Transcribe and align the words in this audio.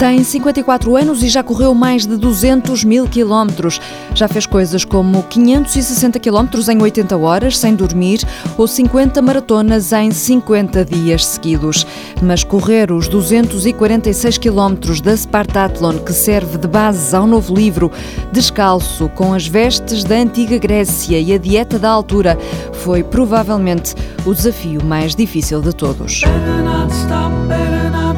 Tem 0.00 0.24
54 0.24 0.96
anos 0.96 1.22
e 1.22 1.28
já 1.28 1.42
correu 1.42 1.74
mais 1.74 2.06
de 2.06 2.16
200 2.16 2.84
mil 2.84 3.06
quilómetros. 3.06 3.78
Já 4.14 4.26
fez 4.26 4.46
coisas 4.46 4.82
como 4.82 5.22
560 5.24 6.18
quilómetros 6.18 6.70
em 6.70 6.80
80 6.80 7.18
horas, 7.18 7.58
sem 7.58 7.74
dormir, 7.74 8.26
ou 8.56 8.66
50 8.66 9.20
maratonas 9.20 9.92
em 9.92 10.10
50 10.10 10.86
dias 10.86 11.26
seguidos. 11.26 11.86
Mas 12.22 12.42
correr 12.42 12.90
os 12.90 13.08
246 13.08 14.38
quilómetros 14.38 15.02
da 15.02 15.14
Spartathlon, 15.14 15.98
que 15.98 16.14
serve 16.14 16.56
de 16.56 16.66
base 16.66 17.14
ao 17.14 17.26
novo 17.26 17.54
livro, 17.54 17.92
descalço, 18.32 19.06
com 19.10 19.34
as 19.34 19.46
vestes 19.46 20.02
da 20.02 20.14
antiga 20.14 20.56
Grécia 20.56 21.20
e 21.20 21.30
a 21.34 21.36
dieta 21.36 21.78
da 21.78 21.90
altura, 21.90 22.38
foi 22.72 23.02
provavelmente 23.02 23.94
o 24.24 24.32
desafio 24.32 24.82
mais 24.82 25.14
difícil 25.14 25.60
de 25.60 25.74
todos. 25.74 26.22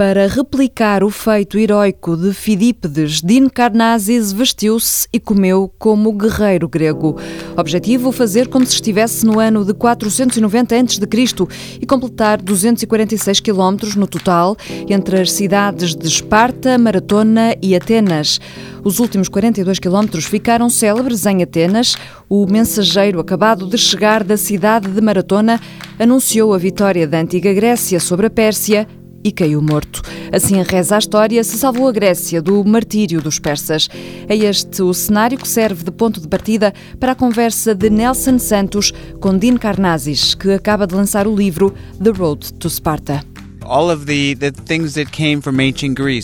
Para 0.00 0.26
replicar 0.28 1.04
o 1.04 1.10
feito 1.10 1.58
heroico 1.58 2.16
de 2.16 2.32
Fidípedes, 2.32 3.20
Dino 3.20 3.50
Carnazes 3.50 4.32
vestiu-se 4.32 5.06
e 5.12 5.20
comeu 5.20 5.70
como 5.78 6.10
guerreiro 6.14 6.66
grego. 6.66 7.18
Objetivo: 7.54 8.10
fazer 8.10 8.48
como 8.48 8.64
se 8.64 8.72
estivesse 8.72 9.26
no 9.26 9.38
ano 9.38 9.62
de 9.62 9.74
490 9.74 10.74
a.C. 10.74 11.78
e 11.78 11.84
completar 11.84 12.40
246 12.40 13.40
quilómetros 13.40 13.94
no 13.94 14.06
total 14.06 14.56
entre 14.88 15.20
as 15.20 15.32
cidades 15.32 15.94
de 15.94 16.08
Esparta, 16.08 16.78
Maratona 16.78 17.54
e 17.60 17.76
Atenas. 17.76 18.40
Os 18.82 19.00
últimos 19.00 19.28
42 19.28 19.78
quilómetros 19.78 20.24
ficaram 20.24 20.70
célebres 20.70 21.26
em 21.26 21.42
Atenas. 21.42 21.94
O 22.26 22.46
mensageiro 22.46 23.20
acabado 23.20 23.66
de 23.66 23.76
chegar 23.76 24.24
da 24.24 24.38
cidade 24.38 24.88
de 24.88 25.00
Maratona 25.02 25.60
anunciou 25.98 26.54
a 26.54 26.58
vitória 26.58 27.06
da 27.06 27.20
antiga 27.20 27.52
Grécia 27.52 28.00
sobre 28.00 28.28
a 28.28 28.30
Pérsia 28.30 28.88
e 29.22 29.32
caiu 29.32 29.60
morto. 29.60 30.02
Assim 30.32 30.62
reza 30.62 30.96
a 30.96 30.98
história, 30.98 31.42
se 31.44 31.56
salvou 31.58 31.88
a 31.88 31.92
Grécia 31.92 32.40
do 32.40 32.64
martírio 32.64 33.20
dos 33.20 33.38
persas. 33.38 33.88
É 34.28 34.36
este 34.36 34.82
o 34.82 34.94
cenário 34.94 35.38
que 35.38 35.48
serve 35.48 35.84
de 35.84 35.90
ponto 35.90 36.20
de 36.20 36.28
partida 36.28 36.72
para 36.98 37.12
a 37.12 37.14
conversa 37.14 37.74
de 37.74 37.90
Nelson 37.90 38.38
Santos 38.38 38.92
com 39.20 39.36
Dean 39.36 39.56
Karnazes, 39.56 40.34
que 40.34 40.52
acaba 40.52 40.86
de 40.86 40.94
lançar 40.94 41.26
o 41.26 41.34
livro 41.34 41.74
The 42.02 42.10
Road 42.10 42.52
to 42.54 42.68
Sparta. 42.70 43.24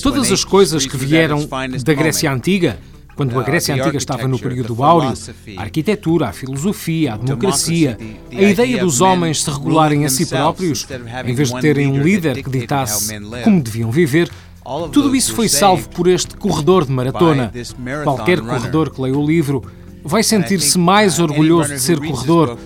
Todas 0.03 0.33
as 0.33 0.45
coisas 0.45 0.87
que 0.87 0.97
vieram 0.97 1.49
da 1.85 1.95
Grécia 1.95 2.33
Antiga, 2.33 2.79
quando 3.17 3.41
a 3.41 3.43
Grécia 3.43 3.75
Antiga 3.75 3.97
estava 3.97 4.29
no 4.29 4.39
período 4.39 4.85
áureo, 4.85 5.15
a 5.57 5.63
arquitetura, 5.63 6.29
a 6.29 6.33
filosofia, 6.33 7.15
a 7.15 7.17
democracia, 7.17 7.99
a 8.31 8.43
ideia 8.43 8.79
dos 8.79 9.01
homens 9.01 9.43
se 9.43 9.51
regularem 9.51 10.05
a 10.05 10.11
si 10.11 10.27
próprios, 10.27 10.87
em 11.25 11.35
vez 11.35 11.51
de 11.51 11.61
terem 11.61 11.87
um 11.89 12.03
líder 12.03 12.43
que 12.43 12.51
ditasse 12.51 13.19
como 13.43 13.63
deviam 13.63 13.91
viver, 13.91 14.31
tudo 14.93 15.17
isso 15.17 15.33
foi 15.35 15.49
salvo 15.49 15.89
por 15.89 16.07
este 16.09 16.37
corredor 16.37 16.85
de 16.85 16.93
maratona. 16.93 17.51
Qualquer 18.05 18.41
corredor 18.41 18.91
que 18.91 19.01
leia 19.01 19.17
o 19.17 19.27
livro 19.27 19.65
vai 20.07 20.23
sentir-se 20.23 20.79
mais 20.79 21.19
orgulhoso 21.19 21.75
de 21.75 21.81
ser 21.81 21.99
corredor. 21.99 22.59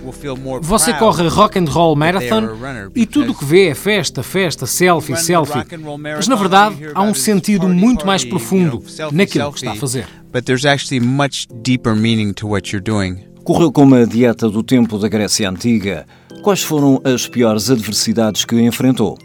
Você 0.61 0.93
corre 0.93 1.25
a 1.25 1.29
Rock 1.29 1.59
and 1.59 1.65
Roll 1.65 1.95
Marathon 1.95 2.49
e 2.95 3.05
tudo 3.05 3.31
o 3.31 3.35
que 3.35 3.43
vê 3.45 3.67
é 3.69 3.75
festa, 3.75 4.23
festa, 4.23 4.65
selfie, 4.65 5.15
selfie. 5.17 5.63
Mas 6.15 6.27
na 6.27 6.35
verdade 6.35 6.77
há 6.93 7.01
um 7.01 7.13
sentido 7.13 7.67
muito 7.67 8.05
mais 8.05 8.23
profundo 8.23 8.83
naquilo 9.11 9.51
que 9.51 9.59
está 9.59 9.71
a 9.71 9.75
fazer. 9.75 10.07
Correu 13.43 13.71
com 13.71 13.83
uma 13.83 14.05
dieta 14.05 14.49
do 14.49 14.61
tempo 14.61 14.99
da 14.99 15.07
Grécia 15.07 15.49
Antiga. 15.49 16.05
Quais 16.43 16.61
foram 16.63 17.01
as 17.03 17.27
piores 17.27 17.69
adversidades 17.69 18.45
que 18.45 18.59
enfrentou? 18.59 19.17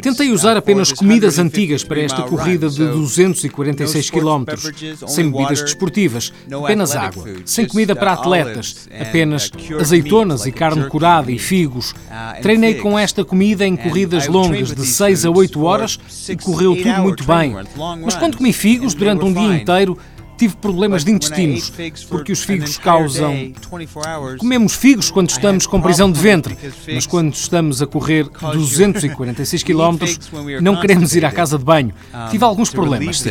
Tentei 0.00 0.30
usar 0.30 0.56
apenas 0.56 0.92
comidas 0.92 1.38
antigas 1.38 1.82
para 1.82 2.00
esta 2.00 2.22
corrida 2.22 2.68
de 2.68 2.86
246 2.86 4.10
km, 4.10 4.44
sem 5.06 5.30
bebidas 5.30 5.62
desportivas, 5.62 6.32
apenas 6.52 6.94
água, 6.94 7.26
sem 7.44 7.66
comida 7.66 7.94
para 7.94 8.12
atletas, 8.12 8.88
apenas 9.00 9.50
azeitonas 9.80 10.46
e 10.46 10.52
carne 10.52 10.88
curada 10.88 11.30
e 11.30 11.38
figos. 11.38 11.90
Uh, 11.90 12.40
Treinei 12.42 12.74
com 12.74 12.98
esta 12.98 13.24
comida 13.24 13.66
em 13.66 13.74
uh, 13.74 13.78
corridas 13.78 14.26
longas 14.26 14.74
de 14.74 14.86
6 14.86 15.26
a 15.26 15.30
8 15.30 15.62
horas 15.62 15.98
e 16.28 16.36
correu 16.36 16.76
tudo 16.76 17.02
muito 17.02 17.24
bem. 17.24 17.54
Mas 18.04 18.14
quando 18.16 18.36
comi 18.36 18.52
figos 18.52 18.94
durante 18.94 19.24
um 19.24 19.32
dia 19.32 19.56
inteiro, 19.56 19.98
Tive 20.36 20.54
problemas 20.56 21.04
de 21.04 21.10
intestinos, 21.12 21.72
porque 22.08 22.32
os 22.32 22.42
figos 22.42 22.76
causam. 22.78 23.52
Comemos 24.38 24.74
figos 24.74 25.10
quando 25.10 25.30
estamos 25.30 25.66
com 25.66 25.80
prisão 25.80 26.10
de 26.12 26.20
ventre, 26.20 26.56
mas 26.92 27.06
quando 27.06 27.32
estamos 27.32 27.80
a 27.80 27.86
correr 27.86 28.28
246 28.28 29.62
km, 29.62 29.96
não 30.60 30.78
queremos 30.80 31.14
ir 31.16 31.24
à 31.24 31.30
casa 31.32 31.58
de 31.58 31.64
banho. 31.64 31.92
Tive 32.30 32.44
alguns 32.44 32.70
problemas, 32.70 33.20
sim. 33.20 33.30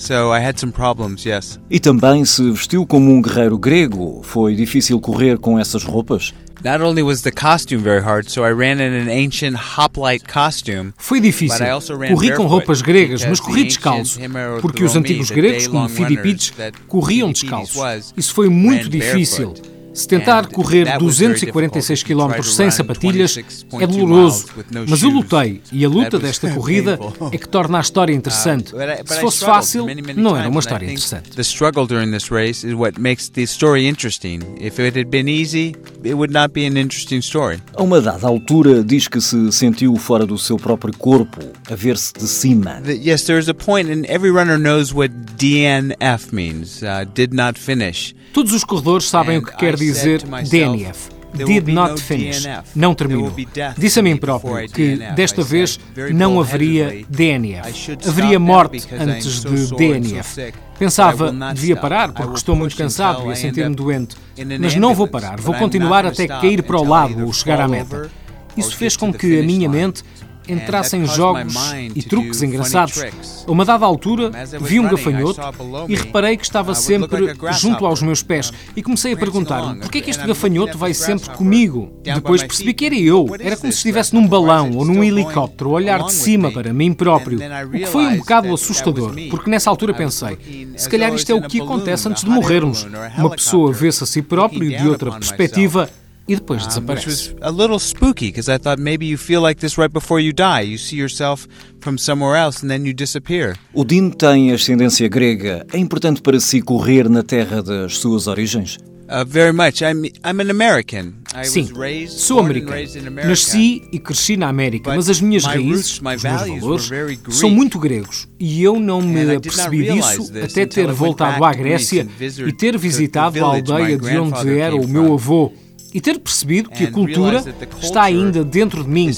So 0.00 0.32
I 0.32 0.40
had 0.40 0.58
some 0.58 0.72
problems, 0.72 1.26
yes. 1.26 1.60
E 1.70 1.78
também 1.78 2.24
se 2.24 2.50
vestiu 2.50 2.86
como 2.86 3.12
um 3.12 3.20
guerreiro 3.20 3.58
grego. 3.58 4.22
Foi 4.24 4.56
difícil 4.56 4.98
correr 4.98 5.36
com 5.36 5.58
essas 5.58 5.84
roupas? 5.84 6.32
Not 6.64 6.82
only 6.82 7.02
was 7.02 7.20
the 7.20 7.30
costume 7.30 7.82
very 7.82 8.02
hard, 8.02 8.30
so 8.30 8.40
I 8.40 8.52
ran 8.52 8.80
in 8.80 9.08
an 9.08 9.10
ancient 9.10 9.58
hoplite 9.76 10.24
costume. 10.24 10.94
Foi 10.96 11.20
difícil. 11.20 11.66
Corri 12.08 12.34
com 12.34 12.46
roupas 12.46 12.80
gregas, 12.80 13.22
mas 13.26 13.40
corri 13.40 13.64
descalço, 13.64 14.18
porque 14.62 14.82
os 14.82 14.96
antigos 14.96 15.30
gregos, 15.30 15.66
como 15.66 15.86
Fidipides, 15.86 16.54
corriam 16.88 17.30
descalços. 17.30 18.14
Isso 18.16 18.32
foi 18.32 18.48
muito 18.48 18.88
difícil. 18.88 19.52
Se 19.92 20.06
tentar 20.06 20.46
correr 20.46 20.98
246 20.98 22.02
km 22.02 22.42
sem 22.42 22.70
sapatilhas 22.70 23.36
é 23.80 23.86
doloroso, 23.86 24.46
mas 24.88 25.02
eu 25.02 25.10
lutei 25.10 25.60
e 25.72 25.84
a 25.84 25.88
luta 25.88 26.18
desta 26.18 26.50
corrida 26.54 26.98
é 27.32 27.38
que 27.38 27.48
torna 27.48 27.78
a 27.78 27.80
história 27.80 28.12
interessante. 28.12 28.72
Se 29.06 29.20
fosse 29.20 29.44
fácil, 29.44 29.86
não 30.16 30.36
era 30.36 30.48
uma 30.48 30.60
história 30.60 30.86
interessante. 30.86 31.30
The 31.30 31.42
struggle 31.42 31.86
during 31.86 32.10
this 32.12 32.30
race 32.30 32.66
is 32.66 32.74
what 32.74 33.00
makes 33.00 33.28
the 33.28 33.42
story 33.42 33.86
interesting. 33.86 34.40
If 34.60 34.78
it 34.78 34.98
had 34.98 35.08
been 35.08 35.28
easy, 35.28 35.74
it 36.04 36.14
would 36.14 36.32
not 36.32 36.52
be 36.52 36.66
an 36.66 36.76
interesting 36.76 37.18
story. 37.18 37.60
A 37.74 37.82
uma 37.82 38.00
dada 38.00 38.26
altura 38.26 38.84
diz 38.84 39.08
que 39.08 39.20
se 39.20 39.50
sentiu 39.52 39.96
fora 39.96 40.24
do 40.24 40.38
seu 40.38 40.56
próprio 40.56 40.96
corpo, 40.96 41.40
a 41.70 41.74
ver-se 41.74 42.12
de 42.12 42.26
cima. 42.26 42.80
Yes, 42.86 43.24
there 43.24 43.38
is 43.38 43.48
a 43.48 43.54
point 43.54 43.90
and 43.90 44.04
every 44.06 44.30
runner 44.30 44.58
knows 44.58 44.92
what 44.92 45.12
DNF 45.36 46.32
means, 46.32 46.82
uh, 46.82 47.04
did 47.14 47.34
not 47.34 47.58
finish. 47.58 48.14
Todos 48.32 48.52
os 48.52 48.62
corredores 48.62 49.08
sabem 49.08 49.38
o 49.38 49.42
que 49.42 49.56
quer 49.56 49.76
dizer 49.84 50.22
DNF. 50.48 51.20
Did 51.32 51.68
not 51.68 52.00
finish. 52.00 52.44
Não 52.74 52.94
terminou. 52.94 53.32
Disse 53.78 54.00
a 54.00 54.02
mim 54.02 54.16
próprio 54.16 54.68
que 54.68 54.96
desta 55.14 55.42
vez 55.42 55.78
não 56.12 56.40
haveria 56.40 57.04
DNF. 57.08 57.96
Haveria 58.06 58.38
morte 58.38 58.82
antes 58.98 59.42
de 59.44 59.76
DNF. 59.76 60.52
Pensava, 60.78 61.32
devia 61.54 61.76
parar 61.76 62.12
porque 62.12 62.34
estou 62.34 62.56
muito 62.56 62.76
cansado 62.76 63.28
e 63.28 63.32
a 63.32 63.36
sentir-me 63.36 63.74
doente. 63.74 64.16
Mas 64.58 64.74
não 64.74 64.94
vou 64.94 65.06
parar, 65.06 65.40
vou 65.40 65.54
continuar 65.54 66.06
até 66.06 66.26
cair 66.26 66.62
para 66.62 66.78
o 66.78 66.84
lado 66.84 67.24
ou 67.24 67.32
chegar 67.32 67.60
à 67.60 67.68
meta. 67.68 68.10
Isso 68.56 68.76
fez 68.76 68.96
com 68.96 69.12
que 69.12 69.38
a 69.38 69.42
minha 69.42 69.68
mente 69.68 70.02
entrassem 70.50 71.04
jogos 71.06 71.54
e 71.94 72.02
truques 72.02 72.42
engraçados. 72.42 73.02
A 73.46 73.50
uma 73.50 73.64
dada 73.64 73.84
altura, 73.84 74.30
vi 74.60 74.80
um 74.80 74.88
gafanhoto 74.88 75.40
e 75.88 75.94
reparei 75.94 76.36
que 76.36 76.44
estava 76.44 76.74
sempre 76.74 77.34
junto 77.58 77.86
aos 77.86 78.02
meus 78.02 78.22
pés 78.22 78.52
e 78.76 78.82
comecei 78.82 79.12
a 79.12 79.16
perguntar 79.16 79.76
por 79.76 79.90
que 79.90 79.98
é 79.98 80.00
que 80.00 80.10
este 80.10 80.26
gafanhoto 80.26 80.78
vai 80.78 80.94
sempre 80.94 81.30
comigo? 81.30 81.92
Depois 82.02 82.42
percebi 82.42 82.74
que 82.74 82.86
era 82.86 82.94
eu. 82.94 83.26
Era 83.38 83.56
como 83.56 83.72
se 83.72 83.78
estivesse 83.78 84.14
num 84.14 84.26
balão 84.26 84.70
ou 84.76 84.84
num 84.84 85.02
helicóptero 85.02 85.70
a 85.70 85.74
olhar 85.74 86.02
de 86.04 86.12
cima 86.12 86.50
para 86.50 86.72
mim 86.72 86.92
próprio. 86.92 87.38
O 87.66 87.70
que 87.70 87.86
foi 87.86 88.06
um 88.06 88.16
bocado 88.18 88.52
assustador, 88.52 89.14
porque 89.30 89.50
nessa 89.50 89.70
altura 89.70 89.94
pensei, 89.94 90.38
se 90.76 90.88
calhar 90.88 91.12
isto 91.14 91.30
é 91.30 91.34
o 91.34 91.42
que 91.42 91.60
acontece 91.60 92.08
antes 92.08 92.24
de 92.24 92.30
morrermos. 92.30 92.86
Uma 93.16 93.30
pessoa 93.30 93.72
vê-se 93.72 94.04
a 94.04 94.06
si 94.06 94.22
próprio 94.22 94.76
de 94.76 94.88
outra 94.88 95.10
perspectiva 95.12 95.88
e 96.30 96.36
depois 96.36 96.64
desaparece. 96.64 97.06
Um, 97.06 97.10
which 97.10 97.34
was 97.34 97.42
a 97.42 97.50
little 97.50 97.78
spooky 97.80 98.26
because 98.26 98.48
I 98.48 98.58
thought 98.58 98.80
maybe 98.80 99.06
you 99.06 99.18
feel 99.18 99.42
like 99.42 99.60
this 99.60 99.76
right 99.76 99.92
before 99.92 100.20
you 100.20 100.32
die. 100.32 100.62
You 100.62 100.78
see 100.78 100.96
yourself 100.96 101.48
from 101.80 101.98
somewhere 101.98 102.36
else 102.36 102.62
and 102.62 102.70
then 102.70 102.86
you 102.86 102.94
disappear. 102.94 103.56
O 103.74 103.84
Dean 103.84 104.10
tem 104.10 104.52
ascendência 104.52 105.08
grega. 105.08 105.66
É 105.72 105.78
importante 105.78 106.22
para 106.22 106.38
si 106.38 106.62
correr 106.62 107.08
na 107.08 107.24
terra 107.24 107.62
das 107.62 107.98
suas 107.98 108.28
origens? 108.28 108.78
Uh, 109.10 109.24
very 109.26 109.52
much. 109.52 109.82
I'm, 109.82 110.04
I'm 110.24 110.40
an 110.40 110.50
American. 110.50 111.14
I 111.34 111.42
Sim, 111.44 111.68
raised, 111.74 112.16
sou 112.20 112.38
americano. 112.38 113.10
Nasci 113.26 113.82
e 113.90 113.98
cresci 113.98 114.36
na 114.36 114.48
América, 114.48 114.94
mas 114.94 115.08
as 115.08 115.20
minhas 115.20 115.44
raízes, 115.44 115.94
os 115.94 116.00
meus 116.00 116.22
valores, 116.22 116.90
são 117.30 117.50
muito 117.50 117.80
gregos. 117.80 118.28
E 118.38 118.62
eu 118.62 118.78
não 118.78 119.02
me 119.02 119.34
apercebi 119.34 119.90
disso 119.90 120.30
até 120.40 120.64
ter 120.64 120.92
voltado 120.92 121.44
à 121.44 121.52
Grécia 121.52 122.06
e 122.46 122.52
ter 122.52 122.78
visitado 122.78 123.44
a 123.44 123.48
aldeia 123.48 123.98
de 123.98 124.16
onde 124.16 124.58
era 124.60 124.76
o 124.76 124.86
meu 124.86 125.14
avô 125.14 125.52
e 125.92 126.00
ter 126.00 126.18
percebido 126.18 126.70
que 126.70 126.84
a 126.84 126.90
cultura 126.90 127.42
está 127.80 128.02
ainda 128.02 128.44
dentro 128.44 128.84
de 128.84 128.90
mim, 128.90 129.10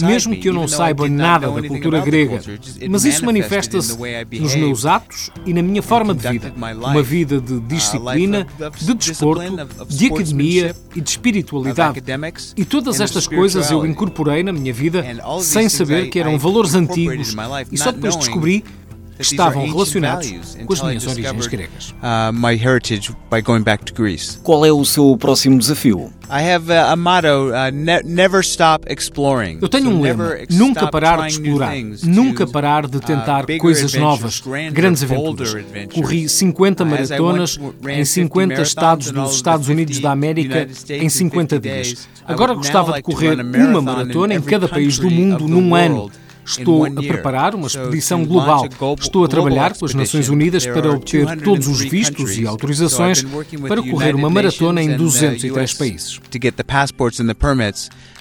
mesmo 0.00 0.36
que 0.36 0.48
eu 0.48 0.52
não 0.52 0.68
saiba 0.68 1.08
nada 1.08 1.50
da 1.50 1.66
cultura 1.66 2.00
grega. 2.00 2.40
Mas 2.88 3.04
isso 3.04 3.24
manifesta-se 3.24 3.96
nos 4.38 4.54
meus 4.54 4.86
atos 4.86 5.30
e 5.46 5.52
na 5.52 5.62
minha 5.62 5.82
forma 5.82 6.14
de 6.14 6.28
vida. 6.28 6.52
Uma 6.56 7.02
vida 7.02 7.40
de 7.40 7.60
disciplina, 7.60 8.46
de 8.78 8.94
desporto, 8.94 9.42
de 9.88 10.06
academia 10.06 10.74
e 10.94 11.00
de 11.00 11.10
espiritualidade. 11.10 12.02
E 12.56 12.64
todas 12.64 13.00
estas 13.00 13.26
coisas 13.26 13.70
eu 13.70 13.86
incorporei 13.86 14.42
na 14.42 14.52
minha 14.52 14.72
vida 14.72 15.04
sem 15.40 15.68
saber 15.68 16.08
que 16.08 16.18
eram 16.18 16.38
valores 16.38 16.74
antigos 16.74 17.34
e 17.70 17.78
só 17.78 17.92
depois 17.92 18.16
descobri 18.16 18.64
estavam 19.18 19.66
relacionados 19.66 20.56
com 20.64 20.72
as 20.72 20.82
minhas 20.82 21.06
origens 21.06 21.46
gregas. 21.46 21.94
Uh, 22.02 22.32
my 22.32 22.54
heritage 22.54 23.12
by 23.30 23.40
going 23.42 23.62
back 23.62 23.84
to 23.84 23.94
Greece. 23.94 24.38
Qual 24.42 24.64
é 24.64 24.72
o 24.72 24.84
seu 24.84 25.16
próximo 25.16 25.58
desafio? 25.58 26.12
I 26.30 26.42
have 26.42 26.70
a, 26.70 26.92
a 26.92 26.96
motto: 26.96 27.26
uh, 27.26 27.72
ne 27.72 28.02
never 28.04 28.40
stop 28.40 28.86
exploring. 28.92 29.58
Eu 29.62 29.68
tenho 29.68 29.90
um 29.90 30.00
lema: 30.00 30.36
nunca 30.50 30.88
parar 30.88 31.26
de 31.26 31.32
explorar, 31.32 31.74
nunca 32.02 32.46
parar 32.46 32.86
de 32.86 32.98
uh, 32.98 33.00
tentar 33.00 33.46
coisas 33.58 33.94
novas, 33.94 34.42
grandes 34.72 35.02
aventuras. 35.02 35.56
Corri 35.94 36.28
50 36.28 36.84
maratonas 36.84 37.58
em 37.88 38.04
50 38.04 38.62
estados 38.62 39.10
dos 39.10 39.34
Estados 39.34 39.68
Unidos 39.68 39.98
da 40.00 40.12
América 40.12 40.68
em 40.90 41.08
50 41.08 41.58
dias. 41.58 42.08
Agora 42.26 42.54
gostava 42.54 42.92
de 42.92 43.02
correr 43.02 43.40
uma 43.40 43.80
maratona 43.80 44.34
em 44.34 44.42
cada 44.42 44.68
país 44.68 44.98
do 44.98 45.10
mundo 45.10 45.48
num 45.48 45.74
ano. 45.74 46.10
Estou 46.48 46.84
a 46.86 46.90
preparar 46.90 47.54
uma 47.54 47.66
expedição 47.66 48.24
global. 48.24 48.66
Estou 48.98 49.24
a 49.24 49.28
trabalhar 49.28 49.76
com 49.76 49.84
as 49.84 49.94
Nações 49.94 50.28
Unidas 50.28 50.66
para 50.66 50.90
obter 50.90 51.40
todos 51.42 51.66
os 51.68 51.80
vistos 51.80 52.38
e 52.38 52.46
autorizações 52.46 53.22
para 53.66 53.82
correr 53.82 54.14
uma 54.14 54.30
maratona 54.30 54.82
em 54.82 54.96
203 54.96 55.74
países 55.74 56.20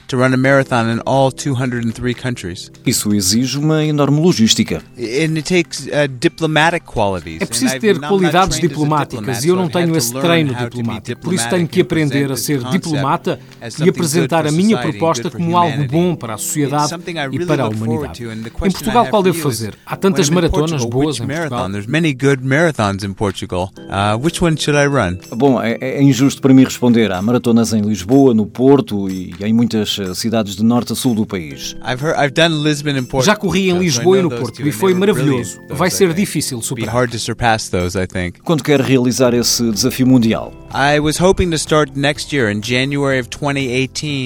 to 0.07 0.17
run 0.17 0.33
a 0.33 0.37
marathon 0.37 0.89
in 0.89 1.01
all 1.05 1.31
203 1.31 2.13
countries. 2.13 2.71
Isso 2.85 3.13
exige 3.13 3.57
uma 3.57 3.83
enorme 3.83 4.19
logística. 4.19 4.81
And 4.97 5.35
it 5.35 5.43
takes 5.43 5.87
uh, 5.87 6.07
diplomatic 6.07 6.85
qualities. 6.85 7.41
É 7.41 7.45
preciso 7.45 7.79
ter 7.79 7.99
qualidades 7.99 8.59
diplomáticas 8.59 9.43
e 9.43 9.49
eu 9.49 9.55
não 9.55 9.69
tenho 9.69 9.95
esse 9.95 10.13
treino 10.13 10.53
diplomático. 10.53 11.21
Por 11.21 11.33
isso 11.33 11.49
tenho 11.49 11.67
que 11.67 11.81
aprender 11.81 12.31
a 12.31 12.37
ser 12.37 12.63
diplomata 12.63 13.39
e 13.83 13.89
apresentar 13.89 14.47
a 14.47 14.51
minha 14.51 14.77
proposta 14.77 15.29
como 15.29 15.57
algo 15.57 15.85
bom 15.87 16.15
para 16.15 16.35
a 16.35 16.37
sociedade 16.37 16.93
e 17.31 17.45
para 17.45 17.63
a 17.63 17.67
humanidade. 17.67 18.23
Em 18.23 18.71
Portugal, 18.71 19.07
qual 19.07 19.23
devo 19.23 19.39
fazer? 19.39 19.75
Há 19.85 19.95
tantas 19.95 20.29
maratonas 20.29 20.85
boas 20.85 21.19
em 21.19 21.27
Portugal. 21.27 21.69
There's 21.69 21.87
many 21.87 22.13
good 22.13 22.43
marathons 22.45 23.03
in 23.03 23.13
Portugal. 23.13 23.71
Uh, 23.77 24.17
which 24.21 24.43
one 24.43 24.57
should 24.57 24.77
I 24.77 24.87
run? 24.87 25.19
Bom, 25.35 25.61
é, 25.61 25.77
é 25.79 26.01
injusto 26.01 26.41
para 26.41 26.53
mim 26.53 26.63
responder. 26.63 27.11
Há 27.11 27.21
maratonas 27.21 27.73
em 27.73 27.81
Lisboa, 27.81 28.33
no 28.33 28.45
Porto 28.45 29.09
e 29.09 29.33
em 29.41 29.53
muitas 29.53 29.96
cidades 30.15 30.55
de 30.55 30.63
norte 30.63 30.93
a 30.93 30.95
sul 30.95 31.15
do 31.15 31.25
país. 31.25 31.75
Já 33.23 33.35
corri 33.35 33.69
em 33.69 33.77
Lisboa 33.77 34.19
e 34.19 34.21
no 34.21 34.29
Porto 34.29 34.65
e 34.67 34.71
foi 34.71 34.93
maravilhoso. 34.93 35.59
Vai 35.69 35.89
ser 35.89 36.13
difícil 36.13 36.61
superar. 36.61 36.95
Quando 38.43 38.63
quer 38.63 38.81
realizar 38.81 39.33
esse 39.33 39.69
desafio 39.71 40.07
mundial? 40.07 40.53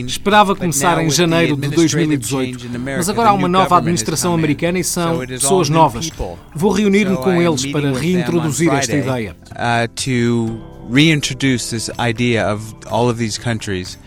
Esperava 0.08 0.56
começar 0.56 1.04
em 1.04 1.10
janeiro 1.10 1.56
de 1.56 1.70
2018, 1.70 2.70
mas 2.80 3.10
agora 3.10 3.30
há 3.30 3.34
uma 3.34 3.48
nova 3.48 3.78
administração 3.78 4.34
americana 4.34 4.80
e 4.80 4.84
são 4.84 5.20
pessoas 5.26 5.70
novas. 5.70 6.10
Vou 6.56 6.72
reunir-me 6.72 7.18
com 7.18 7.42
eles 7.42 7.66
para 7.68 7.92
reintroduzir 7.94 8.72
esta 8.74 8.96
ideia. 8.96 9.36
Uh, 9.52 9.88
to 9.96 10.60
reintroduce 10.90 11.70
this 11.70 11.90
idea 12.00 12.46
of 12.52 12.74
all 12.90 13.10
of 13.10 13.18
these 13.18 13.38
countries. 13.40 13.98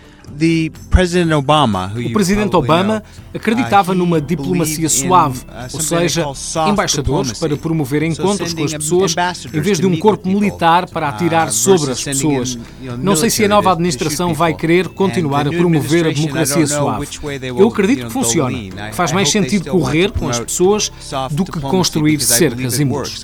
O 1.96 2.12
presidente 2.12 2.54
Obama 2.56 3.02
acreditava 3.32 3.92
uh, 3.92 3.94
numa 3.94 4.20
diplomacia 4.20 4.88
suave, 4.88 5.40
uh, 5.40 5.74
ou 5.74 5.80
seja, 5.80 6.26
embaixadores 6.68 7.38
para 7.38 7.56
promover 7.56 8.02
encontros 8.02 8.52
com 8.52 8.64
as 8.64 8.72
pessoas 8.72 9.14
em 9.52 9.60
vez 9.60 9.78
de 9.78 9.86
um 9.86 9.96
corpo 9.98 10.28
militar 10.28 10.88
para 10.88 11.08
atirar 11.08 11.48
uh, 11.48 11.52
sobre 11.52 11.92
as 11.92 12.02
pessoas. 12.02 12.58
Não 12.98 13.16
sei 13.16 13.30
se 13.30 13.44
a 13.44 13.48
nova 13.48 13.72
administração 13.72 14.34
vai 14.34 14.54
querer 14.54 14.88
continuar 14.88 15.46
a 15.46 15.50
promover 15.50 16.06
a 16.06 16.12
democracia 16.12 16.66
suave. 16.66 17.06
Eu 17.56 17.68
acredito 17.68 18.06
que 18.06 18.12
funciona, 18.12 18.58
que 18.90 18.94
faz 18.96 19.12
mais 19.12 19.30
sentido 19.30 19.70
correr 19.70 20.10
com 20.10 20.28
as 20.28 20.40
pessoas 20.40 20.90
do 21.30 21.44
que 21.44 21.60
construir 21.60 22.20
cercas 22.20 22.80
e 22.80 22.84
muros. 22.84 23.22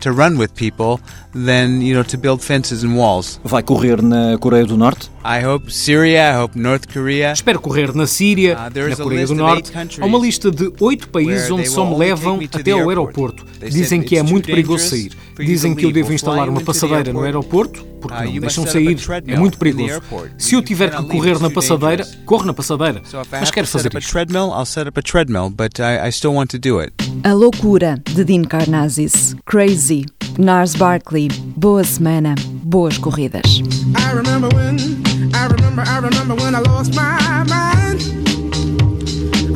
To 0.00 0.12
run 0.12 0.38
with 0.38 0.52
people 0.54 1.00
than 1.32 1.80
you 1.82 1.94
know 1.94 2.04
to 2.04 2.16
build 2.16 2.42
fences 2.42 2.84
and 2.84 2.96
walls. 2.96 3.40
Vai 3.44 3.62
correr 3.62 4.02
na 4.02 4.38
Coreia 4.38 4.64
do 4.64 4.76
Norte? 4.76 5.10
I 5.24 5.44
hope 5.44 5.70
Syria, 5.72 6.32
I 6.32 6.36
hope 6.36 6.58
North 6.58 6.86
Korea. 6.92 7.32
Espero 7.32 7.60
correr 7.60 7.94
na 7.94 8.06
Síria, 8.06 8.56
uh, 8.56 8.88
na 8.88 8.96
Coreia 8.96 9.26
do 9.26 9.34
Norte. 9.34 9.72
Há 10.00 10.06
uma 10.06 10.18
lista 10.18 10.50
de 10.50 10.72
oito 10.80 11.08
países 11.08 11.50
onde 11.50 11.68
só 11.68 11.84
me 11.84 11.96
levam 11.96 12.38
até 12.52 12.70
ao 12.70 12.88
aeroporto. 12.88 13.44
Dizem 13.60 14.02
que 14.02 14.16
é 14.16 14.22
muito 14.22 14.46
perigoso 14.46 14.88
sair. 14.88 15.12
Dizem 15.38 15.74
que 15.74 15.84
eu 15.84 15.92
devo 15.92 16.12
instalar 16.12 16.48
uma 16.48 16.60
passadeira 16.60 17.12
no 17.12 17.22
aeroporto, 17.22 17.84
porque 18.00 18.24
uh, 18.24 18.32
não 18.32 18.40
deixam 18.40 18.66
sair. 18.66 18.96
É 19.26 19.36
muito 19.36 19.58
perigoso. 19.58 20.00
Se 20.38 20.54
eu 20.54 20.62
tiver 20.62 20.90
que 20.90 21.02
correr 21.08 21.38
na 21.40 21.50
passadeira, 21.50 22.06
corro 22.24 22.44
na 22.44 22.54
passadeira. 22.54 23.02
Mas 23.30 23.50
quero 23.50 23.66
fazer 23.66 23.90
isso. 23.94 24.16
A 27.24 27.32
loucura 27.32 28.02
de 28.04 28.24
Dean 28.24 28.42
Karnazes. 28.42 29.34
Crazy. 29.44 30.06
Nars 30.38 30.74
Barkley. 30.74 31.28
Boa 31.56 31.82
semana. 31.84 32.34
Boas 32.62 32.98
corridas. 32.98 33.60
I 33.94 34.14
remember 34.14 34.48
when 34.54 34.76
I 35.34 35.46
remember, 35.48 35.82
I 35.82 35.98
remember 35.98 36.34
when 36.34 36.54
I 36.54 36.60
lost 36.60 36.94
my 36.94 37.44
mind. 37.44 38.00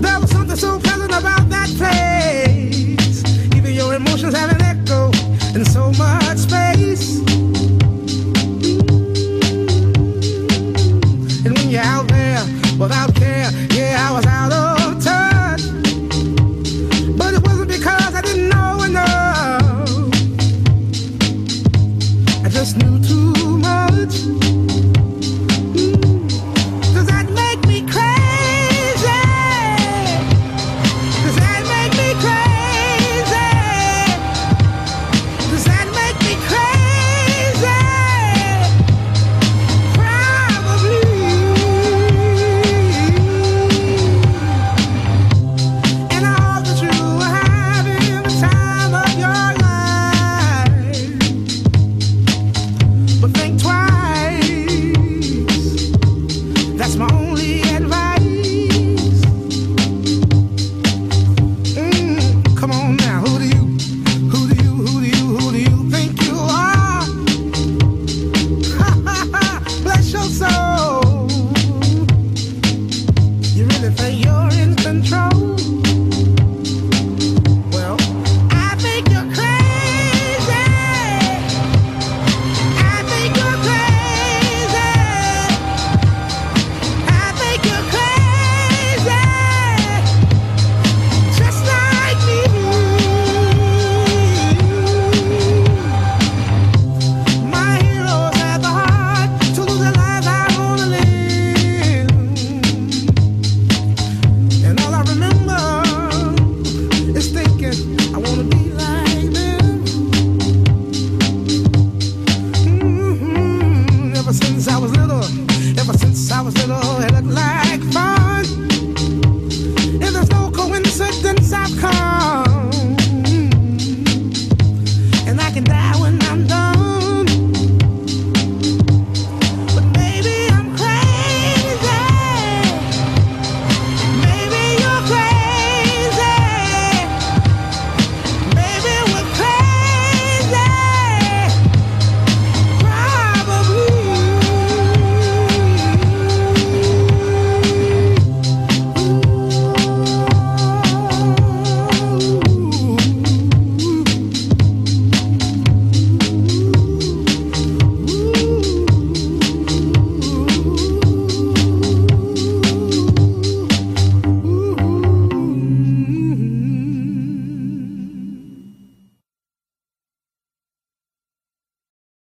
There 0.00 0.20
was 0.20 0.30
something 0.30 0.56
so 0.56 0.78
pleasant 0.78 1.12
about 1.12 1.48
that 1.50 1.68
place. 1.76 3.22
Even 3.54 3.74
your 3.74 3.94
emotions 3.94 4.34
have 4.34 4.50
space. 6.40 7.29